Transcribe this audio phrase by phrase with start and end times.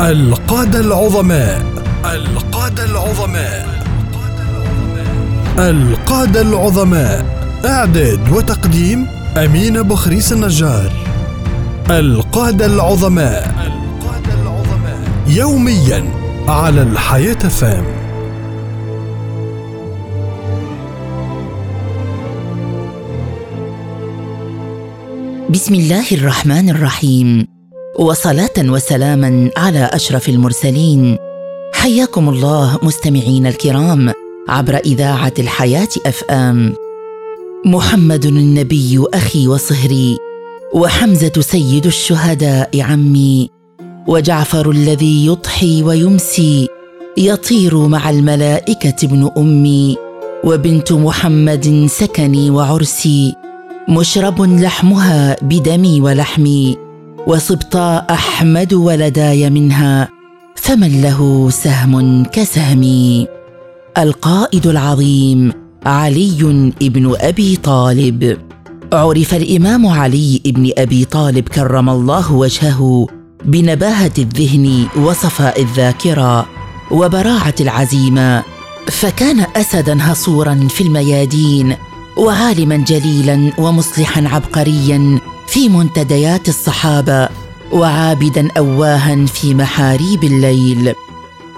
[0.00, 1.62] القادة العظماء.
[2.04, 3.84] القادة العظماء.
[5.58, 7.26] القادة العظماء.
[7.64, 10.92] إعداد وتقديم أمين بخريس النجار.
[11.90, 14.98] القادة العظماء القادة العظماء.
[15.26, 16.04] يوميا
[16.48, 17.84] على الحياة فام.
[25.50, 27.53] بسم الله الرحمن الرحيم.
[27.98, 31.18] وصلاة وسلاما على أشرف المرسلين.
[31.74, 34.12] حياكم الله مستمعين الكرام
[34.48, 36.74] عبر إذاعة الحياة اف ام
[37.66, 40.16] محمد النبي أخي وصهري
[40.74, 43.50] وحمزة سيد الشهداء عمي
[44.08, 46.68] وجعفر الذي يضحي ويمسي
[47.18, 49.96] يطير مع الملائكة ابن أمي
[50.44, 53.34] وبنت محمد سكني وعرسي
[53.88, 56.76] مشرب لحمها بدمي ولحمي
[57.26, 60.08] وصبطاء أحمد ولداي منها
[60.56, 63.26] فمن له سهم كسهمي
[63.98, 65.52] القائد العظيم
[65.86, 68.38] علي بن أبي طالب.
[68.92, 73.06] عرف الإمام علي بن أبي طالب كرم الله وجهه
[73.44, 76.46] بنباهة الذهن وصفاء الذاكرة
[76.90, 78.42] وبراعة العزيمة
[78.86, 81.76] فكان اسدا هصورا في الميادين
[82.16, 87.28] وعالما جليلا ومصلحا عبقريا في منتديات الصحابة
[87.72, 90.94] وعابدا أواها في محاريب الليل.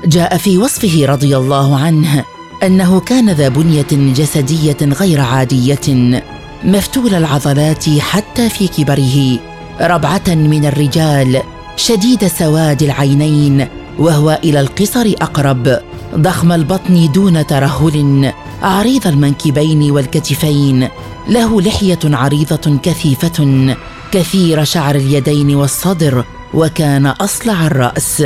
[0.05, 2.25] جاء في وصفه رضي الله عنه
[2.63, 6.23] أنه كان ذا بنية جسدية غير عادية
[6.65, 9.39] مفتول العضلات حتى في كبره
[9.81, 11.43] ربعة من الرجال
[11.77, 15.79] شديد سواد العينين وهو إلى القصر أقرب.
[16.15, 18.33] ضخم البطن دون ترهل.
[18.63, 20.89] عريض المنكبين والكتفين
[21.29, 23.75] له لحية عريضة كثيفة
[24.13, 28.25] كثير شعر اليدين والصدر وكان أصلع الرأس.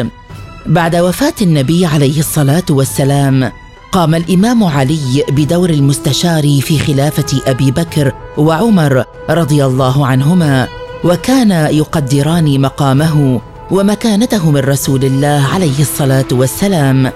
[0.66, 3.52] بعد وفاة النبي عليه الصلاة والسلام
[3.92, 10.69] قام الإمام علي بدور المستشار في خلافة أبي بكر وعمر رضي الله عنهما
[11.04, 13.40] وكان يقدران مقامه
[13.70, 17.12] ومكانته من رسول الله عليه الصلاة والسلام.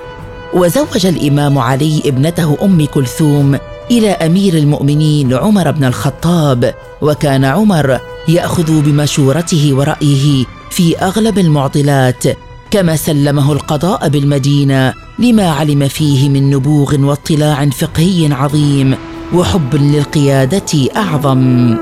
[0.54, 3.58] وزوج الإمام علي ابنته أم كلثوم
[3.90, 7.98] إلى أمير المؤمنين عمر بن الخطاب وكان عمر
[8.28, 12.24] يأخذ بمشورته ورأيه في أغلب المعضلات
[12.70, 18.96] كما سلمه القضاء بالمدينة لما علم فيه من نبوغ واطلاع فقهي عظيم
[19.34, 21.76] وحب للقيادة أعظم.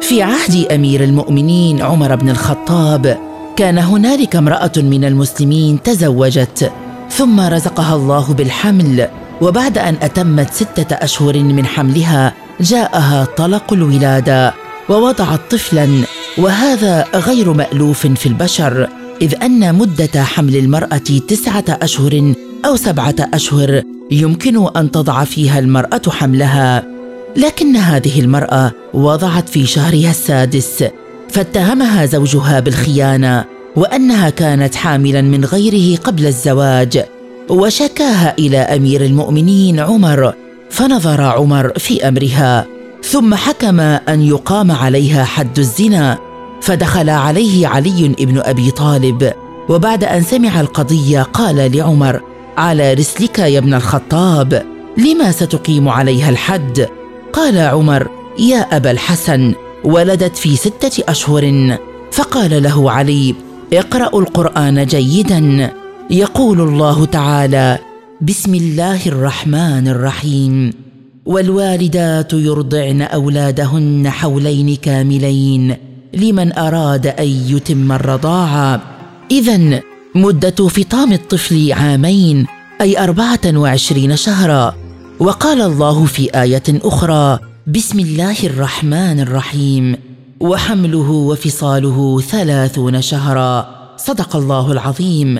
[0.00, 6.72] في عهد أمير المؤمنين عمر بن الخطاب كان هنالك امرأة من المسلمين تزوجت
[7.10, 9.08] ثم رزقها الله بالحمل
[9.40, 14.54] وبعد أن أتمت ستة أشهر من حملها جاءها طلق الولادة
[14.88, 15.88] ووضعت طفلا
[16.38, 18.88] وهذا غير مألوف في البشر
[19.22, 22.34] إذ أن مدة حمل المرأة تسعة أشهر
[22.66, 26.84] أو سبعة أشهر يمكن أن تضع فيها المرأة حملها
[27.36, 30.84] لكن هذه المرأة وضعت في شهرها السادس.
[31.32, 33.44] فاتهمها زوجها بالخيانة
[33.76, 37.04] وأنها كانت حاملا من غيره قبل الزواج
[37.48, 40.34] وشكاها إلى أمير المؤمنين عمر
[40.70, 42.66] فنظر عمر في أمرها
[43.04, 46.18] ثم حكم أن يقام عليها حد الزنا
[46.62, 49.32] فدخل عليه علي بن أبي طالب
[49.68, 52.20] وبعد أن سمع القضية قال لعمر
[52.56, 54.62] على رسلك يا ابن الخطاب
[54.96, 56.88] لما ستقيم عليها الحد؟
[57.32, 59.54] قال عمر يا أبا الحسن
[59.84, 61.76] ولدت في ستة أشهر
[62.12, 63.34] فقال له علي
[63.72, 65.72] اقرأوا القرآن جيدا.
[66.10, 67.78] يقول الله تعالى
[68.20, 70.72] بسم الله الرحمن الرحيم.
[71.26, 75.76] والوالدات يرضعن أولادهن حولين كاملين
[76.14, 78.80] لمن أراد أن يتم الرضاعة.
[79.30, 79.80] إذا
[80.14, 82.46] مدة فطام الطفل عامين
[82.80, 84.74] أي أربعة وعشرين شهرا.
[85.20, 89.96] وقال الله في آية أخرى بسم الله الرحمن الرحيم
[90.40, 93.66] وحمله وفصاله ثلاثون شهرا
[93.96, 95.38] صدق الله العظيم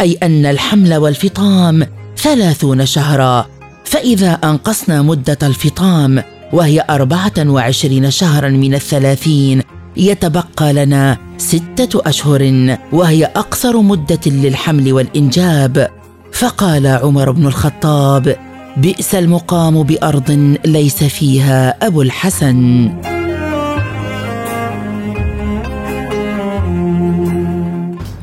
[0.00, 1.86] اي ان الحمل والفطام
[2.16, 3.46] ثلاثون شهرا
[3.84, 9.62] فاذا انقصنا مده الفطام وهي اربعه وعشرين شهرا من الثلاثين
[9.96, 15.90] يتبقى لنا سته اشهر وهي اقصر مده للحمل والانجاب
[16.32, 18.36] فقال عمر بن الخطاب
[18.76, 22.90] بئس المقام بأرض ليس فيها أبو الحسن.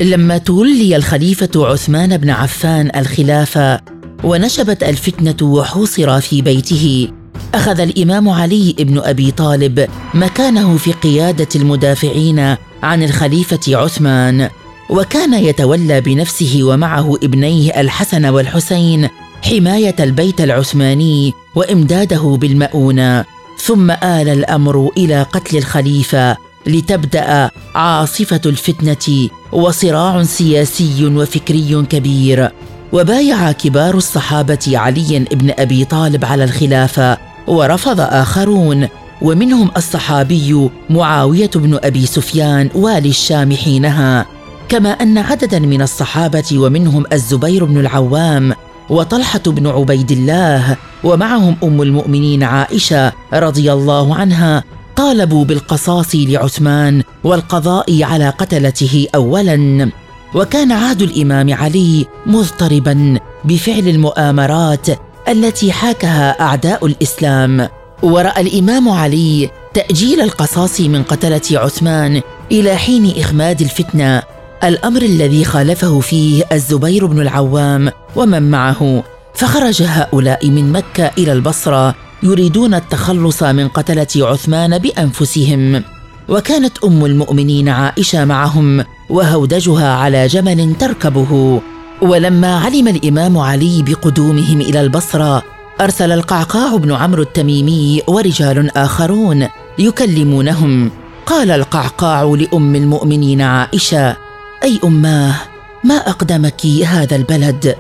[0.02, 3.80] لما تولي الخليفة عثمان بن عفان الخلافة
[4.24, 7.08] ونشبت الفتنة وحوصر في بيته
[7.54, 14.50] أخذ الإمام علي بن أبي طالب مكانه في قيادة المدافعين عن الخليفة عثمان
[14.90, 19.10] وكان يتولى بنفسه ومعه ابنيه الحسن والحسين
[19.44, 23.26] حماية البيت العثماني وإمداده بالمؤونة
[23.64, 26.38] ثم آل الأمر إلى قتل الخليفة
[26.68, 32.50] لتبدأ عاصفة الفتنة وصراع سياسي وفكري كبير.
[32.94, 37.18] وبايع كبار الصحابة علي بن أبي طالب على الخلافة
[37.48, 38.88] ورفض آخرون
[39.22, 44.26] ومنهم الصحابي معاوية بن أبي سفيان والي الشام حينها.
[44.70, 48.54] كما أن عددا من الصحابة ومنهم الزبير بن العوام
[48.90, 54.64] وطلحة بن عبيد الله ومعهم أم المؤمنين عائشة رضي الله عنها
[54.96, 59.92] طالبوا بالقصاص لعثمان والقضاء على قتلته اولا.
[60.36, 64.88] وكان عهد الإمام علي مضطربا بفعل المؤامرات
[65.30, 67.70] التي حاكها أعداء الإسلام.
[68.04, 72.22] ورأى الإمام علي تأجيل القصاص من قتلة عثمان
[72.52, 74.24] إلى حين إخماد الفتنة.
[74.64, 79.04] الأمر الذي خالفه فيه الزبير بن العوام ومن معه.
[79.36, 85.84] فخرج هؤلاء من مكة إلى البصرة يريدون التخلص من قتلة عثمان بأنفسهم.
[86.30, 91.62] وكانت أم المؤمنين عائشة معهم وهودجها على جمل تركبه.
[92.02, 95.44] ولما علم الإمام علي بقدومهم إلى البصرة
[95.82, 99.48] أرسل القعقاع بن عمرو التميمي ورجال آخرون
[99.80, 100.92] يكلمونهم.
[101.26, 104.23] قال القعقاع لأم المؤمنين عائشة
[104.64, 105.36] أي اماه
[105.84, 107.76] ما أقدمك هذا البلد؟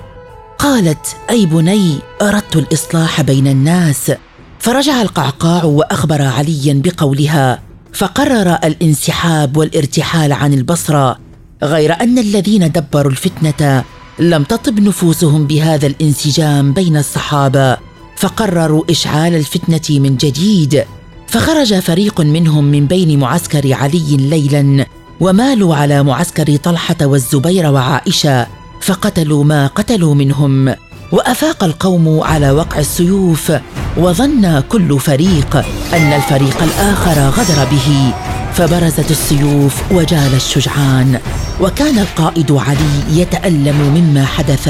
[0.59, 4.11] قالت أي بني أردت الإصلاح بين الناس.
[4.59, 7.59] فرجع القعقاع وأخبر عليا بقولها
[7.93, 11.19] فقرر الانسحاب والارتحال عن البصرة.
[11.63, 13.83] غير أن الذين دبروا الفتنة
[14.19, 17.77] لم تطب نفوسهم بهذا الانسجام بين الصحابة
[18.15, 20.83] فقرروا إشعال الفتنة من جديد.
[21.27, 24.85] فخرج فريق منهم من بين معسكر علي ليلا
[25.19, 28.47] ومالوا على معسكر طلحة والزبير وعائشة
[28.81, 30.75] فقتلوا ما قتلوا منهم.
[31.11, 33.51] وأفاق القوم على وقع السيوف
[33.97, 35.55] وظن كل فريق
[35.93, 38.13] أن الفريق الآخر غدر به.
[38.53, 41.19] فبرزت السيوف وجال الشجعان.
[41.61, 44.69] وكان القائد علي يتألم مما حدث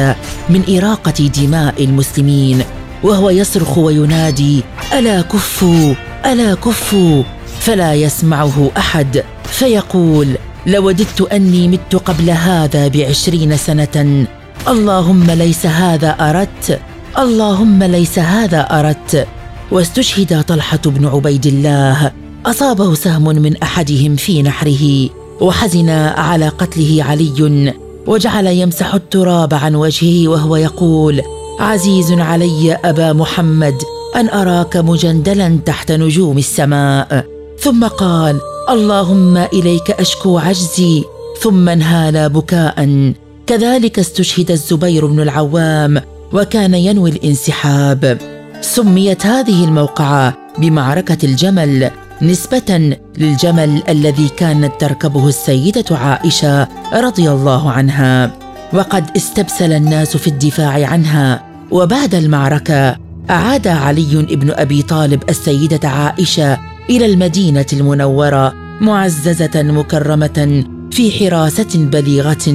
[0.50, 2.64] من إراقة دماء المسلمين.
[3.04, 4.64] وهو يصرخ وينادي
[4.94, 5.94] ألا كفوا
[6.26, 7.24] ألا كفوا.
[7.60, 9.24] فلا يسمعه أحد.
[9.54, 10.28] فيقول
[10.66, 14.26] لوددت أني مت قبل هذا بعشرين سنة.
[14.68, 16.80] اللهم ليس هذا أردت.
[17.18, 19.28] اللهم ليس اردت أردت.
[19.72, 22.12] واستشهد طلحة بن عبيد الله.
[22.46, 25.10] أصابه سهم من أحدهم في نحره.
[25.42, 27.74] وحزن على قتله علي.
[28.08, 31.22] وجعل يمسح التراب عن وجهه وهو يقول
[31.60, 33.76] عزيز علي أبا محمد
[34.16, 37.33] أن أراك مجندلا تحت نجوم السماء.
[37.64, 38.40] ثم قال
[38.70, 41.04] اللهم إليك أشكو عجزي
[41.42, 43.14] ثم انهال بكاء.
[43.48, 46.02] كذلك استشهد الزبير بن العوام
[46.34, 48.18] وكان ينوي الانسحاب.
[48.62, 58.38] سميت هذه الموقعة بمعركة الجمل نسبة للجمل الذي كانت تركبه السيدة عائشة رضي الله عنها.
[58.74, 62.98] وقد استبسل الناس في الدفاع عنها وبعد المعركة
[63.30, 72.46] أعاد علي بن أبي طالب السيدة عائشة إلى المدينة المنورة معززة مكرمة في حراسة بليغة.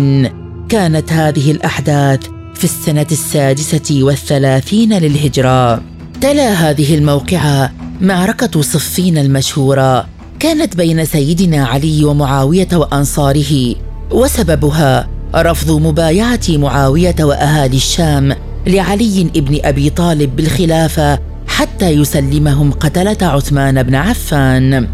[0.68, 2.20] كانت هذه الأحداث
[2.54, 5.82] في السنة السادسة والثلاثين للهجرة.
[6.20, 10.06] تلا هذه الموقعه معركة صفين المشهورة.
[10.40, 13.74] كانت بين سيدنا علي ومعاوية وأنصاره
[14.10, 21.18] وسببها رفض مبايعة معاوية وأهالي الشام لعلي بن أبي طالب بالخلافة
[21.58, 24.88] حتى يسلمهم قتلة عثمان بن عفان.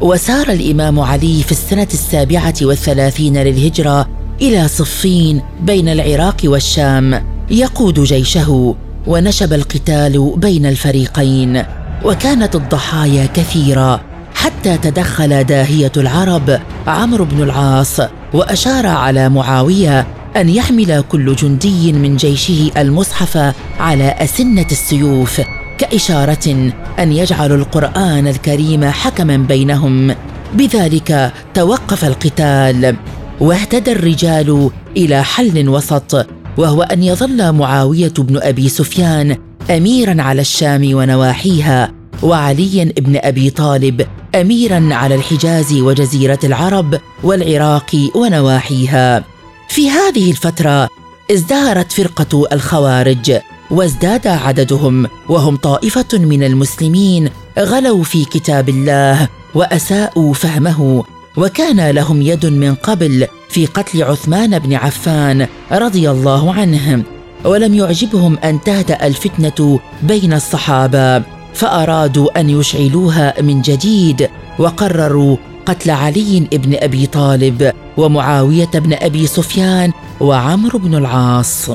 [0.00, 4.08] وسار الإمام علي في السنة السابعة والثلاثين للهجرة
[4.42, 7.22] إلى صفين بين العراق والشام.
[7.50, 8.74] يقود جيشه
[9.06, 11.62] ونشب القتال بين الفريقين.
[12.04, 14.00] وكانت الضحايا كثيرة
[14.34, 18.00] حتى تدخل داهية العرب عمرو بن العاص
[18.32, 25.40] وأشار على معاوية أن يحمل كل جندي من جيشه المصحف على أسنة السيوف.
[25.82, 30.14] كإشارة أن يجعلوا القرآن الكريم حكما بينهم.
[30.54, 32.96] بذلك توقف القتال
[33.40, 36.26] واهتدى الرجال إلى حل وسط
[36.58, 39.36] وهو أن يظل معاوية بن أبي سفيان
[39.70, 49.24] اميرا على الشام ونواحيها وعلي بن أبي طالب اميرا على الحجاز وجزيرة العرب والعراق ونواحيها.
[49.68, 50.88] في هذه الفترة
[51.30, 53.32] ازدهرت فرقة الخوارج
[53.72, 61.04] وازداد عددهم وهم طائفة من المسلمين غلوا في كتاب الله وأساءوا فهمه
[61.36, 67.02] وكان لهم يد من قبل في قتل عثمان بن عفان رضي الله عنه
[67.44, 71.22] ولم يعجبهم أن تهدأ الفتنة بين الصحابة
[71.54, 75.36] فأرادوا أن يشعلوها من جديد وقرروا
[75.66, 81.70] قتل علي بن أبي طالب ومعاوية بن أبي سفيان وعمرو بن العاص.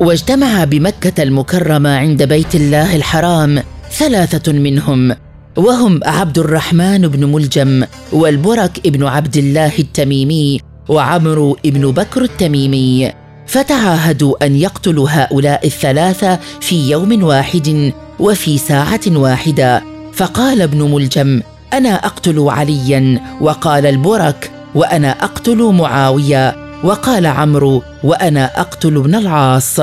[0.00, 5.16] واجتمع بمكة المكرمة عند بيت الله الحرام ثلاثة منهم
[5.56, 13.12] وهم عبد الرحمن بن ملجم والبرك بن عبد الله التميمي وعمرو بن بكر التميمي.
[13.46, 19.82] فتعاهدوا أن يقتلوا هؤلاء الثلاثة في يوم واحد وفي ساعة واحدة.
[20.12, 21.42] فقال ابن ملجم
[21.72, 26.59] أنا أقتل عليا؟ وقال البرك وأنا أقتل معاوية.
[26.84, 29.80] وقال عمرو وأنا أقتل ابن العاص.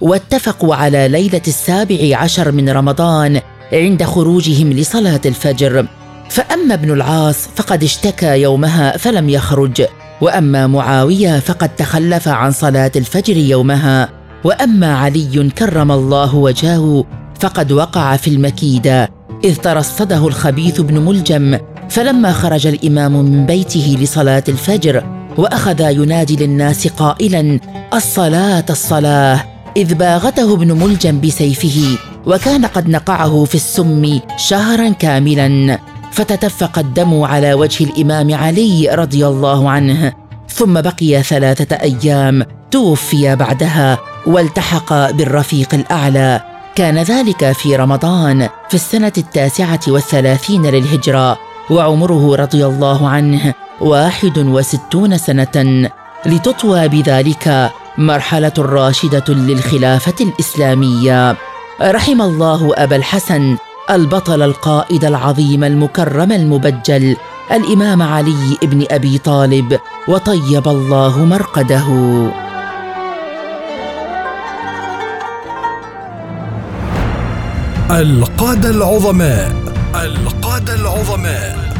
[0.00, 3.40] واتفقوا على ليلة السابع عشر من رمضان
[3.72, 5.86] عند خروجهم لصلاة الفجر.
[6.30, 9.84] فأما ابن العاص فقد اشتكى يومها فلم يخرج.
[10.20, 14.08] وأما معاوية فقد تخلف عن صلاة الفجر يومها.
[14.44, 17.04] وأما علي كرم الله وجهه
[17.40, 19.10] فقد وقع في المكيدة.
[19.44, 21.58] إذ ترصده الخبيث بن ملجم
[21.90, 27.60] فلما خرج الإمام من بيته لصلاة الفجر وأخذ ينادي للناس قائلا
[27.94, 29.44] الصلاة الصلاة.
[29.76, 35.78] إذ باغته ابن ملجم بسيفه وكان قد نقعه في السم شهرا كاملا.
[36.12, 40.12] فتدفق الدم على وجه الإمام علي رضي الله عنه.
[40.48, 46.40] ثم بقي ثلاثة أيام توفي بعدها والتحق بالرفيق الأعلى.
[46.74, 51.38] كان ذلك في رمضان في السنة التاسعة والثلاثين للهجرة.
[51.70, 55.90] وعمره رضي الله عنه واحد وستون سنة
[56.26, 61.36] لتطوى بذلك مرحلة راشدة للخلافة الإسلامية.
[61.82, 63.56] رحم الله أبا الحسن
[63.90, 67.16] البطل القائد العظيم المكرم المبجل
[67.52, 69.78] الإمام علي بن أبي طالب
[70.08, 71.86] وطيب الله مرقده.
[77.90, 79.56] القادة العظماء
[80.54, 81.74] القادة العظماء.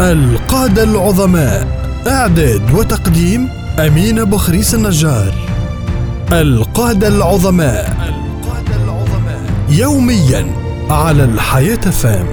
[0.00, 1.66] القادة العظماء.
[2.06, 3.48] إعداد وتقديم
[3.78, 5.34] امين بخريس النجار.
[6.32, 7.96] القادة العظماء.
[9.68, 10.46] يوميا
[10.90, 12.26] على الحياة فام.